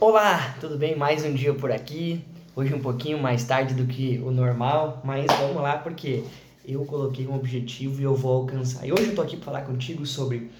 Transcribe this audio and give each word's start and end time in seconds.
Olá, 0.00 0.54
tudo 0.60 0.78
bem? 0.78 0.94
Mais 0.94 1.24
um 1.24 1.34
dia 1.34 1.52
por 1.52 1.72
aqui. 1.72 2.24
Hoje 2.54 2.72
um 2.72 2.78
pouquinho 2.78 3.18
mais 3.18 3.42
tarde 3.42 3.74
do 3.74 3.84
que 3.84 4.22
o 4.24 4.30
normal, 4.30 5.02
mas 5.02 5.26
vamos 5.26 5.60
lá 5.60 5.76
porque 5.76 6.22
eu 6.64 6.84
coloquei 6.84 7.26
um 7.26 7.34
objetivo 7.34 8.00
e 8.00 8.04
eu 8.04 8.14
vou 8.14 8.32
alcançar. 8.32 8.86
E 8.86 8.92
hoje 8.92 9.08
eu 9.08 9.16
tô 9.16 9.22
aqui 9.22 9.36
para 9.36 9.46
falar 9.46 9.62
contigo 9.62 10.06
sobre 10.06 10.52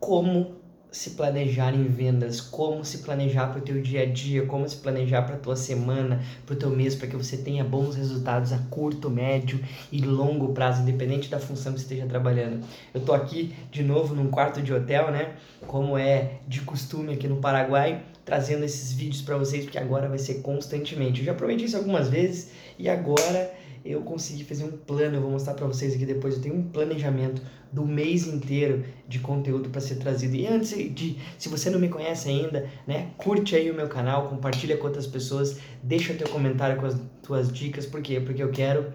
como 0.00 0.56
se 0.90 1.10
planejar 1.10 1.74
em 1.74 1.84
vendas, 1.84 2.40
como 2.40 2.82
se 2.82 2.98
planejar 2.98 3.48
para 3.48 3.58
o 3.58 3.60
teu 3.60 3.80
dia 3.82 4.04
a 4.04 4.06
dia, 4.06 4.46
como 4.46 4.66
se 4.66 4.76
planejar 4.76 5.20
para 5.20 5.34
a 5.34 5.38
tua 5.38 5.54
semana, 5.54 6.22
para 6.46 6.54
o 6.54 6.58
teu 6.58 6.70
mês, 6.70 6.94
para 6.94 7.08
que 7.08 7.16
você 7.16 7.36
tenha 7.36 7.62
bons 7.62 7.94
resultados 7.94 8.54
a 8.54 8.58
curto, 8.70 9.10
médio 9.10 9.60
e 9.92 10.00
longo 10.00 10.54
prazo, 10.54 10.80
independente 10.80 11.28
da 11.28 11.38
função 11.38 11.74
que 11.74 11.80
você 11.80 11.84
esteja 11.84 12.06
trabalhando. 12.06 12.64
Eu 12.94 13.02
tô 13.02 13.12
aqui 13.12 13.54
de 13.70 13.82
novo 13.82 14.14
num 14.14 14.30
quarto 14.30 14.62
de 14.62 14.72
hotel, 14.72 15.10
né? 15.10 15.34
Como 15.66 15.98
é 15.98 16.38
de 16.48 16.62
costume 16.62 17.12
aqui 17.12 17.28
no 17.28 17.36
Paraguai, 17.36 18.02
trazendo 18.28 18.62
esses 18.62 18.92
vídeos 18.92 19.22
para 19.22 19.38
vocês, 19.38 19.64
porque 19.64 19.78
agora 19.78 20.06
vai 20.06 20.18
ser 20.18 20.42
constantemente. 20.42 21.20
Eu 21.20 21.24
já 21.24 21.34
prometi 21.34 21.64
isso 21.64 21.78
algumas 21.78 22.10
vezes 22.10 22.50
e 22.78 22.86
agora 22.86 23.50
eu 23.82 24.02
consegui 24.02 24.44
fazer 24.44 24.64
um 24.64 24.70
plano, 24.70 25.16
eu 25.16 25.22
vou 25.22 25.30
mostrar 25.30 25.54
para 25.54 25.66
vocês 25.66 25.94
aqui 25.94 26.04
depois, 26.04 26.34
eu 26.34 26.42
tenho 26.42 26.56
um 26.56 26.62
planejamento 26.64 27.40
do 27.72 27.86
mês 27.86 28.26
inteiro 28.26 28.84
de 29.08 29.18
conteúdo 29.18 29.70
para 29.70 29.80
ser 29.80 29.94
trazido. 29.94 30.36
E 30.36 30.46
antes 30.46 30.70
de, 30.94 31.16
se 31.38 31.48
você 31.48 31.70
não 31.70 31.78
me 31.78 31.88
conhece 31.88 32.28
ainda, 32.28 32.68
né, 32.86 33.12
curte 33.16 33.56
aí 33.56 33.70
o 33.70 33.74
meu 33.74 33.88
canal, 33.88 34.28
compartilha 34.28 34.76
com 34.76 34.86
outras 34.86 35.06
pessoas, 35.06 35.58
deixa 35.82 36.12
teu 36.12 36.28
comentário 36.28 36.78
com 36.78 36.84
as 36.84 37.00
tuas 37.22 37.50
dicas, 37.50 37.86
por 37.86 38.02
quê? 38.02 38.20
Porque 38.20 38.42
eu 38.42 38.50
quero 38.50 38.92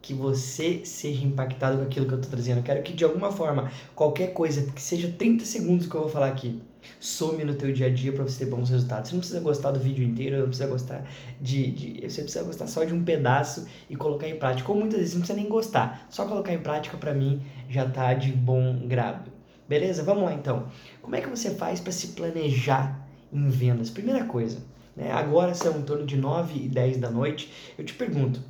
que 0.00 0.14
você 0.14 0.82
seja 0.84 1.24
impactado 1.24 1.78
com 1.78 1.82
aquilo 1.82 2.06
que 2.06 2.12
eu 2.12 2.18
estou 2.18 2.30
trazendo. 2.30 2.58
Eu 2.58 2.62
quero 2.62 2.80
que 2.84 2.92
de 2.92 3.02
alguma 3.02 3.32
forma, 3.32 3.72
qualquer 3.96 4.32
coisa, 4.32 4.70
que 4.70 4.80
seja 4.80 5.12
30 5.18 5.44
segundos 5.44 5.88
que 5.88 5.94
eu 5.96 6.02
vou 6.02 6.08
falar 6.08 6.28
aqui, 6.28 6.62
some 7.00 7.44
no 7.44 7.54
teu 7.54 7.72
dia 7.72 7.86
a 7.86 7.90
dia 7.90 8.12
para 8.12 8.24
você 8.24 8.44
ter 8.44 8.50
bons 8.50 8.70
resultados. 8.70 9.10
Você 9.10 9.14
não 9.14 9.20
precisa 9.20 9.40
gostar 9.40 9.70
do 9.70 9.80
vídeo 9.80 10.04
inteiro, 10.04 10.38
não 10.38 10.46
precisa 10.46 10.68
gostar 10.68 11.04
de, 11.40 11.70
de, 11.70 12.08
você 12.08 12.22
precisa 12.22 12.44
gostar 12.44 12.66
só 12.66 12.84
de 12.84 12.94
um 12.94 13.04
pedaço 13.04 13.66
e 13.88 13.96
colocar 13.96 14.28
em 14.28 14.36
prática. 14.36 14.70
Ou 14.70 14.78
muitas 14.78 14.98
vezes 14.98 15.14
não 15.14 15.20
precisa 15.20 15.38
nem 15.38 15.48
gostar, 15.48 16.06
só 16.10 16.26
colocar 16.26 16.52
em 16.52 16.60
prática 16.60 16.96
para 16.96 17.14
mim 17.14 17.42
já 17.68 17.88
tá 17.88 18.14
de 18.14 18.32
bom 18.32 18.86
grado. 18.86 19.30
Beleza? 19.68 20.02
Vamos 20.02 20.24
lá 20.24 20.32
então. 20.32 20.68
Como 21.02 21.16
é 21.16 21.20
que 21.20 21.28
você 21.28 21.50
faz 21.50 21.80
para 21.80 21.92
se 21.92 22.08
planejar 22.08 23.06
em 23.32 23.48
vendas? 23.48 23.90
Primeira 23.90 24.24
coisa, 24.24 24.58
né? 24.96 25.10
Agora 25.10 25.54
são 25.54 25.78
em 25.78 25.82
torno 25.82 26.06
de 26.06 26.16
9 26.16 26.64
e 26.64 26.68
10 26.68 26.98
da 26.98 27.10
noite. 27.10 27.52
Eu 27.76 27.84
te 27.84 27.94
pergunto, 27.94 28.40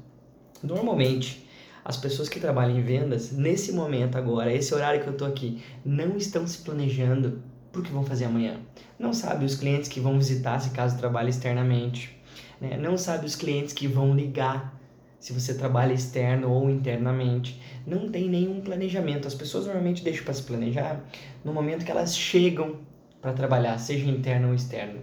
normalmente 0.62 1.46
as 1.86 1.96
pessoas 1.96 2.28
que 2.28 2.40
trabalham 2.40 2.76
em 2.76 2.82
vendas, 2.82 3.30
nesse 3.30 3.72
momento 3.72 4.18
agora, 4.18 4.52
esse 4.52 4.74
horário 4.74 5.00
que 5.00 5.06
eu 5.06 5.16
tô 5.16 5.24
aqui, 5.24 5.62
não 5.84 6.16
estão 6.16 6.44
se 6.44 6.58
planejando 6.58 7.40
o 7.80 7.82
que 7.82 7.92
vão 7.92 8.04
fazer 8.04 8.26
amanhã. 8.26 8.56
Não 8.98 9.12
sabe 9.12 9.44
os 9.44 9.54
clientes 9.54 9.88
que 9.88 10.00
vão 10.00 10.16
visitar 10.18 10.58
se 10.60 10.70
caso 10.70 10.98
trabalhe 10.98 11.30
externamente. 11.30 12.16
Né? 12.60 12.76
Não 12.76 12.96
sabe 12.96 13.26
os 13.26 13.34
clientes 13.34 13.72
que 13.72 13.86
vão 13.86 14.14
ligar 14.14 14.74
se 15.18 15.32
você 15.32 15.54
trabalha 15.54 15.92
externo 15.92 16.50
ou 16.50 16.70
internamente. 16.70 17.60
Não 17.86 18.08
tem 18.08 18.28
nenhum 18.28 18.60
planejamento. 18.60 19.26
As 19.26 19.34
pessoas 19.34 19.66
normalmente 19.66 20.02
deixam 20.02 20.24
para 20.24 20.34
se 20.34 20.42
planejar 20.42 21.04
no 21.44 21.52
momento 21.52 21.84
que 21.84 21.90
elas 21.90 22.16
chegam 22.16 22.76
para 23.20 23.32
trabalhar, 23.32 23.78
seja 23.78 24.06
interno 24.08 24.48
ou 24.48 24.54
externo. 24.54 25.00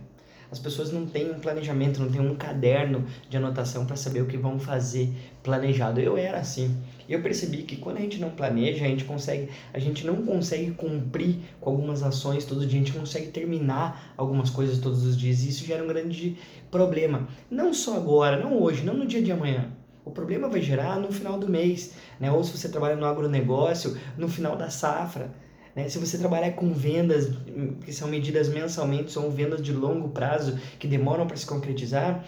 As 0.54 0.60
pessoas 0.60 0.92
não 0.92 1.08
têm 1.08 1.32
um 1.32 1.40
planejamento, 1.40 2.00
não 2.00 2.12
têm 2.12 2.22
um 2.22 2.36
caderno 2.36 3.04
de 3.28 3.36
anotação 3.36 3.88
para 3.88 3.96
saber 3.96 4.22
o 4.22 4.28
que 4.28 4.38
vão 4.38 4.60
fazer 4.60 5.12
planejado. 5.42 6.00
Eu 6.00 6.16
era 6.16 6.38
assim. 6.38 6.78
Eu 7.10 7.24
percebi 7.24 7.64
que 7.64 7.78
quando 7.78 7.98
a 7.98 8.02
gente 8.02 8.20
não 8.20 8.30
planeja, 8.30 8.86
a 8.86 8.88
gente 8.88 9.04
consegue, 9.04 9.50
a 9.74 9.80
gente 9.80 10.06
não 10.06 10.18
consegue 10.18 10.70
cumprir 10.70 11.38
com 11.60 11.72
algumas 11.72 12.04
ações 12.04 12.46
todo 12.46 12.68
dia, 12.68 12.80
a 12.80 12.84
gente 12.84 12.94
consegue 12.94 13.32
terminar 13.32 14.14
algumas 14.16 14.52
coisas 14.52 14.78
todos 14.78 15.04
os 15.04 15.18
dias. 15.18 15.44
E 15.44 15.50
isso 15.50 15.66
gera 15.66 15.84
um 15.84 15.88
grande 15.88 16.38
problema. 16.70 17.28
Não 17.50 17.74
só 17.74 17.98
agora, 17.98 18.38
não 18.40 18.62
hoje, 18.62 18.86
não 18.86 18.94
no 18.94 19.08
dia 19.08 19.24
de 19.24 19.32
amanhã. 19.32 19.72
O 20.06 20.12
problema 20.12 20.48
vai 20.48 20.62
gerar 20.62 21.00
no 21.00 21.12
final 21.12 21.40
do 21.40 21.50
mês, 21.50 21.96
né? 22.20 22.32
Ou 22.32 22.44
se 22.44 22.56
você 22.56 22.70
trabalha 22.70 22.96
no 22.96 23.08
agronegócio, 23.08 23.98
no 24.16 24.28
final 24.28 24.56
da 24.56 24.70
safra. 24.70 25.32
Né? 25.76 25.90
Se 25.90 25.98
você 25.98 26.18
trabalhar 26.18 26.52
com 26.52 26.74
vendas 26.74 27.32
que 27.86 27.92
são 27.92 28.08
medidas 28.08 28.50
mensalmente, 28.50 29.12
são 29.12 29.30
vendas 29.30 29.62
de 29.62 29.72
longo 29.72 30.10
prazo 30.10 30.60
que 30.80 30.88
demoram 30.88 31.26
para 31.26 31.36
se 31.36 31.46
concretizar, 31.46 32.24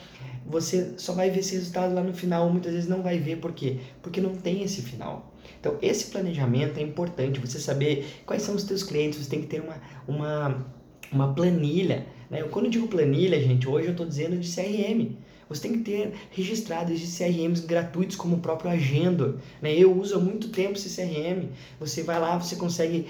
você 0.45 0.93
só 0.97 1.13
vai 1.13 1.29
ver 1.29 1.39
esse 1.39 1.55
resultado 1.55 1.93
lá 1.93 2.03
no 2.03 2.13
final. 2.13 2.49
Muitas 2.49 2.73
vezes 2.73 2.87
não 2.87 3.01
vai 3.01 3.17
ver 3.17 3.37
por 3.37 3.51
quê? 3.53 3.77
Porque 4.01 4.21
não 4.21 4.35
tem 4.35 4.63
esse 4.63 4.81
final. 4.81 5.33
Então, 5.59 5.77
esse 5.81 6.11
planejamento 6.11 6.77
é 6.77 6.83
importante. 6.83 7.39
Você 7.39 7.59
saber 7.59 8.05
quais 8.25 8.43
são 8.43 8.55
os 8.55 8.63
teus 8.63 8.83
clientes, 8.83 9.19
você 9.19 9.29
tem 9.29 9.41
que 9.41 9.47
ter 9.47 9.61
uma, 9.61 9.81
uma, 10.07 10.65
uma 11.11 11.33
planilha. 11.33 12.05
Né? 12.29 12.43
Quando 12.43 12.65
eu 12.65 12.71
digo 12.71 12.87
planilha, 12.87 13.39
gente, 13.41 13.67
hoje 13.67 13.87
eu 13.87 13.91
estou 13.91 14.05
dizendo 14.05 14.37
de 14.37 14.47
CRM. 14.47 15.15
Você 15.47 15.61
tem 15.61 15.73
que 15.73 15.79
ter 15.79 16.13
registrado 16.31 16.91
esses 16.91 17.15
CRMs 17.15 17.61
gratuitos 17.65 18.15
como 18.15 18.35
o 18.35 18.39
próprio 18.39 18.71
Agenda. 18.71 19.35
Né? 19.61 19.75
Eu 19.75 19.95
uso 19.95 20.15
há 20.15 20.19
muito 20.19 20.49
tempo 20.49 20.73
esse 20.73 20.95
CRM. 20.95 21.49
Você 21.79 22.03
vai 22.03 22.19
lá, 22.19 22.37
você 22.37 22.55
consegue 22.55 23.07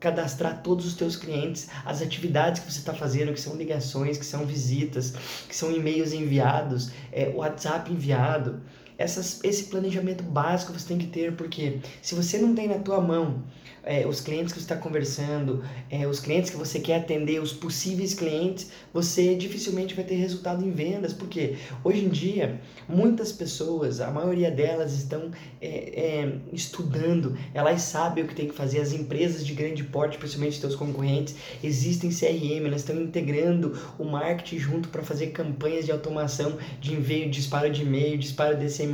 cadastrar 0.00 0.62
todos 0.62 0.86
os 0.86 0.94
teus 0.94 1.14
clientes, 1.14 1.68
as 1.84 2.00
atividades 2.00 2.62
que 2.62 2.72
você 2.72 2.80
está 2.80 2.94
fazendo, 2.94 3.32
que 3.32 3.40
são 3.40 3.54
ligações, 3.54 4.16
que 4.16 4.24
são 4.24 4.46
visitas, 4.46 5.12
que 5.46 5.54
são 5.54 5.70
e-mails 5.70 6.12
enviados, 6.12 6.90
é, 7.12 7.28
WhatsApp 7.28 7.92
enviado. 7.92 8.60
Essas, 9.00 9.42
esse 9.42 9.64
planejamento 9.64 10.22
básico 10.22 10.74
você 10.74 10.88
tem 10.88 10.98
que 10.98 11.06
ter, 11.06 11.32
porque 11.34 11.78
se 12.02 12.14
você 12.14 12.36
não 12.36 12.54
tem 12.54 12.68
na 12.68 12.78
tua 12.80 13.00
mão 13.00 13.42
é, 13.82 14.06
os 14.06 14.20
clientes 14.20 14.52
que 14.52 14.58
você 14.58 14.64
está 14.64 14.76
conversando, 14.76 15.64
é, 15.90 16.06
os 16.06 16.20
clientes 16.20 16.50
que 16.50 16.56
você 16.56 16.78
quer 16.80 16.96
atender, 16.96 17.40
os 17.40 17.52
possíveis 17.52 18.14
clientes, 18.14 18.70
você 18.92 19.34
dificilmente 19.34 19.94
vai 19.94 20.04
ter 20.04 20.16
resultado 20.16 20.64
em 20.64 20.70
vendas, 20.70 21.12
porque 21.12 21.56
hoje 21.82 22.04
em 22.04 22.08
dia 22.08 22.60
muitas 22.88 23.32
pessoas, 23.32 24.00
a 24.00 24.10
maioria 24.10 24.50
delas 24.50 24.92
estão 24.92 25.30
é, 25.60 25.68
é 25.68 26.38
estudando, 26.52 27.36
elas 27.54 27.82
sabem 27.82 28.24
o 28.24 28.28
que 28.28 28.34
tem 28.34 28.48
que 28.48 28.54
fazer, 28.54 28.80
as 28.80 28.92
empresas 28.92 29.46
de 29.46 29.54
grande 29.54 29.82
porte, 29.84 30.18
principalmente 30.18 30.60
seus 30.60 30.74
concorrentes, 30.74 31.34
existem 31.62 32.10
CRM, 32.10 32.66
elas 32.66 32.82
estão 32.82 33.00
integrando 33.00 33.78
o 33.98 34.04
marketing 34.04 34.58
junto 34.58 34.88
para 34.88 35.02
fazer 35.02 35.28
campanhas 35.28 35.86
de 35.86 35.92
automação 35.92 36.58
de 36.80 36.92
envio, 36.94 37.30
disparo 37.30 37.70
de 37.70 37.82
e-mail, 37.82 38.18
disparo 38.18 38.56
de 38.56 38.68
SMS, 38.68 38.89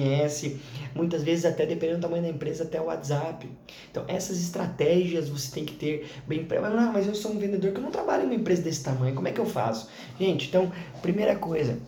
muitas 0.95 1.23
vezes 1.23 1.45
até 1.45 1.67
dependendo 1.67 1.99
do 1.99 2.03
tamanho 2.03 2.23
da 2.23 2.29
empresa, 2.29 2.65
até 2.65 2.81
o 2.81 2.84
WhatsApp. 2.84 3.49
Então 3.91 4.05
essas 4.09 4.41
estratégias 4.41 5.29
você 5.29 5.53
tem 5.53 5.65
que 5.65 5.75
ter 5.75 6.07
bem. 6.27 6.47
Ah, 6.51 6.91
mas 6.93 7.07
eu 7.07 7.15
sou 7.15 7.33
um 7.33 7.39
vendedor 7.39 7.73
que 7.73 7.79
eu 7.79 7.83
não 7.83 7.91
trabalho 7.91 8.25
em 8.25 8.27
uma 8.27 8.35
empresa 8.35 8.62
desse 8.62 8.83
tamanho, 8.83 9.15
como 9.15 9.29
é 9.29 9.33
que 9.33 9.41
eu 9.41 9.47
faço? 9.47 9.89
Gente, 10.19 10.49
então, 10.49 10.73
primeira 11.03 11.37
coisa, 11.37 11.79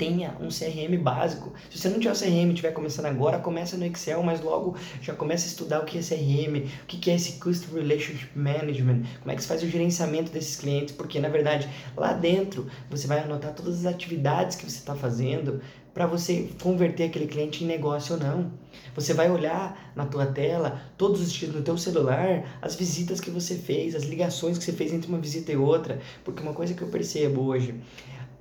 tenha 0.00 0.34
um 0.40 0.48
CRM 0.48 0.96
básico. 1.02 1.52
Se 1.70 1.78
você 1.78 1.90
não 1.90 1.98
tiver 1.98 2.12
o 2.12 2.18
CRM 2.18 2.48
estiver 2.48 2.72
começando 2.72 3.04
agora, 3.04 3.38
começa 3.38 3.76
no 3.76 3.84
Excel, 3.84 4.22
mas 4.22 4.40
logo 4.40 4.74
já 5.02 5.12
começa 5.12 5.44
a 5.44 5.48
estudar 5.48 5.80
o 5.80 5.84
que 5.84 5.98
é 5.98 6.00
CRM, 6.00 6.66
o 6.84 6.86
que 6.86 7.10
é 7.10 7.14
esse 7.14 7.32
Customer 7.32 7.82
Relationship 7.82 8.30
Management, 8.34 9.02
como 9.20 9.30
é 9.30 9.34
que 9.34 9.42
se 9.42 9.48
faz 9.48 9.62
o 9.62 9.68
gerenciamento 9.68 10.32
desses 10.32 10.56
clientes, 10.56 10.94
porque 10.94 11.20
na 11.20 11.28
verdade 11.28 11.68
lá 11.94 12.14
dentro 12.14 12.66
você 12.88 13.06
vai 13.06 13.18
anotar 13.20 13.52
todas 13.52 13.80
as 13.80 13.86
atividades 13.86 14.56
que 14.56 14.64
você 14.64 14.78
está 14.78 14.94
fazendo 14.94 15.60
para 15.92 16.06
você 16.06 16.48
converter 16.62 17.04
aquele 17.04 17.26
cliente 17.26 17.64
em 17.64 17.66
negócio 17.66 18.14
ou 18.14 18.20
não. 18.20 18.52
Você 18.94 19.14
vai 19.14 19.30
olhar 19.30 19.92
na 19.94 20.06
tua 20.06 20.26
tela, 20.26 20.80
todos 20.96 21.20
os 21.20 21.32
dias 21.32 21.54
no 21.54 21.62
teu 21.62 21.76
celular, 21.76 22.58
as 22.62 22.74
visitas 22.74 23.20
que 23.20 23.30
você 23.30 23.56
fez, 23.56 23.94
as 23.94 24.04
ligações 24.04 24.58
que 24.58 24.64
você 24.64 24.72
fez 24.72 24.92
entre 24.92 25.08
uma 25.08 25.18
visita 25.18 25.52
e 25.52 25.56
outra, 25.56 26.00
porque 26.24 26.42
uma 26.42 26.52
coisa 26.52 26.74
que 26.74 26.82
eu 26.82 26.88
percebo 26.88 27.42
hoje, 27.42 27.74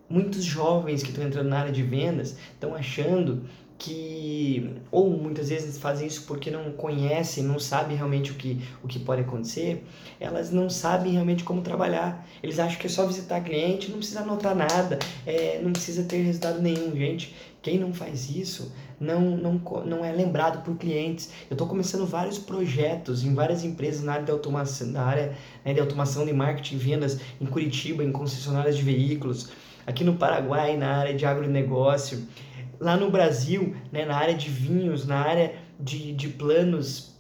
muitos 0.10 0.44
jovens 0.44 1.04
que 1.04 1.10
estão 1.10 1.26
entrando 1.26 1.50
na 1.50 1.60
área 1.60 1.72
de 1.72 1.84
vendas 1.84 2.36
estão 2.54 2.74
achando 2.74 3.44
que 3.80 4.76
ou 4.92 5.10
muitas 5.10 5.48
vezes 5.48 5.78
fazem 5.78 6.06
isso 6.06 6.26
porque 6.28 6.52
não 6.52 6.70
conhecem, 6.74 7.46
não 7.46 7.58
sabem 7.58 7.96
realmente 7.96 8.32
o 8.32 8.36
que, 8.36 8.62
o 8.84 8.88
que 8.88 9.00
pode 9.00 9.22
acontecer, 9.22 9.86
elas 10.20 10.52
não 10.52 10.70
sabem 10.70 11.14
realmente 11.14 11.46
como 11.46 11.62
trabalhar. 11.62 12.28
Eles 12.44 12.60
acham 12.60 12.78
que 12.78 12.88
é 12.88 12.90
só 12.90 13.08
visitar 13.08 13.40
cliente, 13.40 13.90
não 13.90 14.00
precisa 14.00 14.20
anotar 14.20 14.54
nada, 14.54 15.00
é, 15.26 15.62
não 15.64 15.72
precisa 15.72 16.04
ter 16.04 16.18
resultado 16.18 16.62
nenhum. 16.62 16.94
Gente, 16.94 17.34
quem 17.62 17.80
não 17.80 17.94
faz 17.94 18.30
isso 18.30 18.70
não, 19.00 19.22
não, 19.38 19.62
não 19.86 20.04
é 20.04 20.12
lembrado 20.12 20.62
por 20.64 20.76
clientes. 20.76 21.32
Eu 21.50 21.54
estou 21.54 21.66
começando 21.66 22.06
vários 22.06 22.38
projetos 22.38 23.24
em 23.24 23.34
várias 23.34 23.64
empresas 23.64 24.04
na 24.04 24.14
área 24.14 24.26
de 24.26 24.32
automação, 24.32 24.88
na 24.88 25.04
área 25.04 25.38
né, 25.64 25.74
de 25.74 25.80
automação 25.80 26.26
de 26.26 26.34
marketing 26.34 26.76
e 26.76 26.80
vendas 26.80 27.20
em 27.40 27.46
Curitiba, 27.46 28.04
em 28.04 28.12
concessionárias 28.12 28.76
de 28.76 28.84
veículos 28.84 29.50
aqui 29.88 30.04
no 30.04 30.16
Paraguai, 30.16 30.78
na 30.78 30.98
área 30.98 31.16
de 31.16 31.26
agronegócio, 31.26 32.28
lá 32.80 32.96
no 32.96 33.10
Brasil, 33.10 33.76
né, 33.92 34.06
na 34.06 34.16
área 34.16 34.34
de 34.34 34.50
vinhos, 34.50 35.06
na 35.06 35.18
área 35.18 35.56
de, 35.80 36.14
de 36.14 36.30
planos 36.30 37.19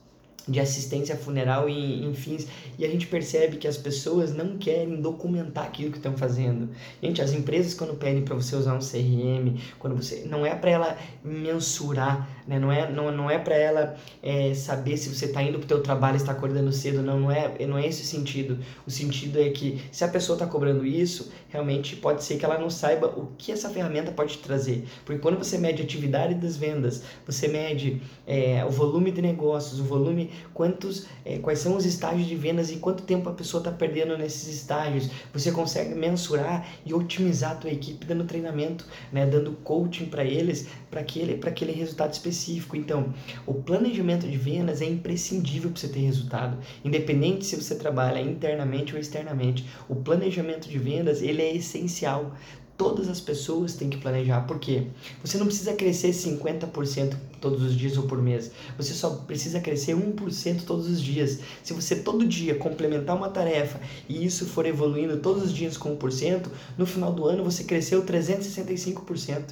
de 0.49 0.59
assistência 0.59 1.15
funeral 1.15 1.69
e 1.69 2.05
enfim 2.05 2.37
e 2.77 2.85
a 2.85 2.89
gente 2.89 3.07
percebe 3.07 3.57
que 3.57 3.67
as 3.67 3.77
pessoas 3.77 4.33
não 4.33 4.57
querem 4.57 5.01
documentar 5.01 5.65
aquilo 5.65 5.91
que 5.91 5.97
estão 5.97 6.17
fazendo. 6.17 6.69
Gente 7.01 7.21
as 7.21 7.33
empresas 7.33 7.73
quando 7.73 7.95
pedem 7.95 8.23
para 8.23 8.35
você 8.35 8.55
usar 8.55 8.73
um 8.73 8.79
CRM 8.79 9.57
quando 9.77 9.95
você 9.95 10.23
não 10.25 10.45
é 10.45 10.55
para 10.55 10.71
ela 10.71 10.97
mensurar 11.23 12.27
né? 12.49 12.57
Não 12.57 12.71
é 12.71 12.91
não, 12.91 13.11
não 13.11 13.29
é 13.29 13.37
para 13.37 13.55
ela 13.55 13.95
é, 14.23 14.55
saber 14.55 14.97
se 14.97 15.13
você 15.13 15.25
está 15.25 15.43
indo 15.43 15.59
para 15.59 15.65
o 15.65 15.67
teu 15.67 15.83
trabalho 15.83 16.17
está 16.17 16.31
acordando 16.31 16.71
cedo 16.73 17.03
não 17.03 17.19
não 17.19 17.31
é 17.31 17.67
não 17.67 17.77
é 17.77 17.85
esse 17.85 18.01
o 18.01 18.05
sentido. 18.05 18.57
O 18.87 18.89
sentido 18.89 19.39
é 19.39 19.49
que 19.51 19.79
se 19.91 20.03
a 20.03 20.07
pessoa 20.07 20.35
está 20.35 20.47
cobrando 20.47 20.83
isso 20.83 21.31
realmente 21.49 21.95
pode 21.95 22.23
ser 22.23 22.37
que 22.37 22.45
ela 22.45 22.57
não 22.57 22.69
saiba 22.69 23.07
o 23.07 23.27
que 23.37 23.51
essa 23.51 23.69
ferramenta 23.69 24.11
pode 24.11 24.39
trazer. 24.39 24.83
Porque 25.05 25.21
quando 25.21 25.37
você 25.37 25.59
mede 25.59 25.83
a 25.83 25.85
atividade 25.85 26.33
das 26.33 26.57
vendas 26.57 27.03
você 27.23 27.47
mede 27.47 28.01
é, 28.25 28.65
o 28.65 28.71
volume 28.71 29.11
de 29.11 29.21
negócios 29.21 29.79
o 29.79 29.83
volume 29.83 30.31
quantos, 30.53 31.05
é, 31.25 31.37
quais 31.39 31.59
são 31.59 31.75
os 31.75 31.85
estágios 31.85 32.27
de 32.27 32.35
vendas 32.35 32.71
e 32.71 32.77
quanto 32.77 33.03
tempo 33.03 33.29
a 33.29 33.33
pessoa 33.33 33.61
está 33.61 33.71
perdendo 33.71 34.17
nesses 34.17 34.47
estágios. 34.53 35.09
Você 35.33 35.51
consegue 35.51 35.95
mensurar 35.95 36.67
e 36.85 36.93
otimizar 36.93 37.51
a 37.51 37.55
tua 37.55 37.71
equipe 37.71 38.05
dando 38.05 38.23
treinamento, 38.25 38.85
né, 39.11 39.25
dando 39.25 39.53
coaching 39.63 40.05
para 40.05 40.23
eles 40.23 40.67
para 40.89 41.01
aquele, 41.01 41.39
aquele 41.45 41.71
resultado 41.71 42.13
específico. 42.13 42.75
Então, 42.75 43.13
o 43.45 43.53
planejamento 43.53 44.27
de 44.27 44.37
vendas 44.37 44.81
é 44.81 44.85
imprescindível 44.85 45.69
para 45.69 45.79
você 45.79 45.87
ter 45.87 45.99
resultado, 45.99 46.57
independente 46.83 47.45
se 47.45 47.55
você 47.55 47.75
trabalha 47.75 48.19
internamente 48.19 48.93
ou 48.93 48.99
externamente. 48.99 49.65
O 49.87 49.95
planejamento 49.95 50.67
de 50.67 50.77
vendas 50.77 51.21
ele 51.21 51.41
é 51.41 51.55
essencial 51.55 52.35
todas 52.79 53.09
as 53.09 53.19
pessoas 53.19 53.73
têm 53.73 53.89
que 53.89 53.97
planejar. 53.97 54.39
Por 54.47 54.57
quê? 54.57 54.87
Você 55.21 55.37
não 55.37 55.47
precisa 55.47 55.73
crescer 55.73 56.11
50% 56.11 57.13
todos 57.41 57.61
os 57.61 57.75
dias 57.75 57.97
ou 57.97 58.03
por 58.03 58.21
mês. 58.21 58.51
Você 58.77 58.93
só 58.93 59.09
precisa 59.09 59.59
crescer 59.59 59.97
1% 59.97 60.63
todos 60.65 60.87
os 60.87 61.01
dias. 61.01 61.41
Se 61.61 61.73
você 61.73 61.97
todo 61.97 62.25
dia 62.25 62.55
complementar 62.55 63.17
uma 63.17 63.27
tarefa 63.27 63.81
e 64.07 64.25
isso 64.25 64.45
for 64.45 64.65
evoluindo 64.65 65.17
todos 65.17 65.43
os 65.43 65.53
dias 65.53 65.75
com 65.75 65.97
1%, 65.97 66.47
no 66.77 66.85
final 66.85 67.11
do 67.11 67.25
ano 67.25 67.43
você 67.43 67.65
cresceu 67.65 68.05
365%. 68.05 69.49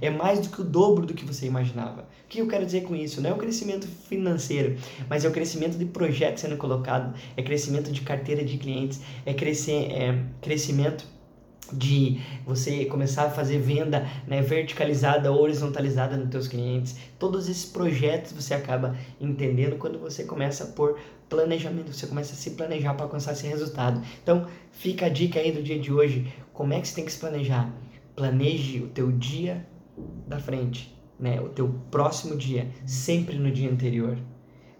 É 0.00 0.08
mais 0.08 0.38
do 0.38 0.48
que 0.48 0.60
o 0.60 0.64
dobro 0.64 1.04
do 1.04 1.14
que 1.14 1.24
você 1.24 1.46
imaginava. 1.46 2.02
O 2.02 2.28
que 2.28 2.38
eu 2.38 2.46
quero 2.46 2.64
dizer 2.64 2.82
com 2.84 2.94
isso? 2.94 3.20
Não 3.20 3.30
é 3.30 3.32
o 3.32 3.38
crescimento 3.38 3.88
financeiro, 3.88 4.76
mas 5.10 5.24
é 5.24 5.28
o 5.28 5.32
crescimento 5.32 5.76
de 5.76 5.84
projetos 5.84 6.42
sendo 6.42 6.56
colocado, 6.56 7.12
é 7.36 7.42
crescimento 7.42 7.90
de 7.90 8.02
carteira 8.02 8.44
de 8.44 8.56
clientes, 8.56 9.00
é, 9.24 9.34
crescer, 9.34 9.90
é 9.90 10.24
crescimento 10.40 11.15
de 11.72 12.20
você 12.44 12.84
começar 12.84 13.24
a 13.24 13.30
fazer 13.30 13.58
venda 13.58 14.06
né, 14.26 14.40
verticalizada 14.42 15.32
horizontalizada 15.32 16.16
nos 16.16 16.30
teus 16.30 16.48
clientes. 16.48 16.96
Todos 17.18 17.48
esses 17.48 17.64
projetos 17.64 18.32
você 18.32 18.54
acaba 18.54 18.96
entendendo 19.20 19.76
quando 19.76 19.98
você 19.98 20.24
começa 20.24 20.66
por 20.66 20.98
planejamento, 21.28 21.92
você 21.92 22.06
começa 22.06 22.32
a 22.32 22.36
se 22.36 22.50
planejar 22.52 22.94
para 22.94 23.04
alcançar 23.04 23.32
esse 23.32 23.46
resultado. 23.46 24.00
Então, 24.22 24.46
fica 24.70 25.06
a 25.06 25.08
dica 25.08 25.40
aí 25.40 25.50
do 25.50 25.62
dia 25.62 25.78
de 25.78 25.92
hoje, 25.92 26.32
como 26.52 26.72
é 26.72 26.80
que 26.80 26.88
você 26.88 26.94
tem 26.94 27.04
que 27.04 27.12
se 27.12 27.18
planejar? 27.18 27.72
Planeje 28.14 28.80
o 28.80 28.88
teu 28.88 29.10
dia 29.10 29.66
da 30.26 30.38
frente, 30.38 30.96
né? 31.18 31.40
O 31.40 31.48
teu 31.48 31.68
próximo 31.90 32.36
dia, 32.36 32.68
sempre 32.86 33.38
no 33.38 33.50
dia 33.50 33.70
anterior. 33.70 34.16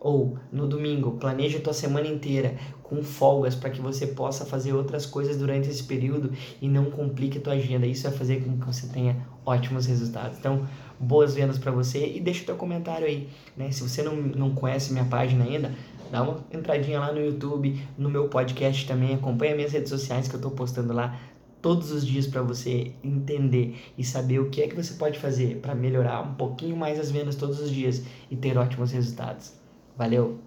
Ou 0.06 0.38
no 0.52 0.68
domingo, 0.68 1.16
planeje 1.18 1.56
a 1.56 1.60
tua 1.60 1.72
semana 1.72 2.06
inteira 2.06 2.54
com 2.80 3.02
folgas 3.02 3.56
para 3.56 3.70
que 3.70 3.80
você 3.80 4.06
possa 4.06 4.46
fazer 4.46 4.72
outras 4.72 5.04
coisas 5.04 5.36
durante 5.36 5.68
esse 5.68 5.82
período 5.82 6.30
e 6.62 6.68
não 6.68 6.92
complique 6.92 7.38
a 7.38 7.40
tua 7.40 7.54
agenda. 7.54 7.88
Isso 7.88 8.04
vai 8.04 8.12
fazer 8.12 8.44
com 8.44 8.56
que 8.56 8.64
você 8.64 8.86
tenha 8.86 9.16
ótimos 9.44 9.84
resultados. 9.86 10.38
Então, 10.38 10.64
boas 10.96 11.34
vendas 11.34 11.58
para 11.58 11.72
você 11.72 12.06
e 12.06 12.20
deixa 12.20 12.44
o 12.44 12.46
teu 12.46 12.54
comentário 12.54 13.04
aí, 13.04 13.28
né? 13.56 13.72
Se 13.72 13.82
você 13.82 14.00
não, 14.00 14.14
não 14.14 14.54
conhece 14.54 14.92
minha 14.92 15.06
página 15.06 15.44
ainda, 15.44 15.74
dá 16.08 16.22
uma 16.22 16.38
entradinha 16.54 17.00
lá 17.00 17.12
no 17.12 17.18
YouTube, 17.18 17.76
no 17.98 18.08
meu 18.08 18.28
podcast 18.28 18.86
também, 18.86 19.12
acompanha 19.12 19.56
minhas 19.56 19.72
redes 19.72 19.90
sociais 19.90 20.28
que 20.28 20.36
eu 20.36 20.38
estou 20.38 20.52
postando 20.52 20.92
lá 20.92 21.18
todos 21.60 21.90
os 21.90 22.06
dias 22.06 22.28
para 22.28 22.42
você 22.42 22.92
entender 23.02 23.76
e 23.98 24.04
saber 24.04 24.38
o 24.38 24.50
que 24.50 24.62
é 24.62 24.68
que 24.68 24.76
você 24.76 24.94
pode 24.94 25.18
fazer 25.18 25.56
para 25.56 25.74
melhorar 25.74 26.20
um 26.20 26.34
pouquinho 26.34 26.76
mais 26.76 27.00
as 27.00 27.10
vendas 27.10 27.34
todos 27.34 27.58
os 27.58 27.72
dias 27.72 28.04
e 28.30 28.36
ter 28.36 28.56
ótimos 28.56 28.92
resultados. 28.92 29.65
Valeu! 29.96 30.38